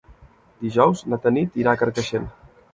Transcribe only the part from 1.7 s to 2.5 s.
a Carcaixent.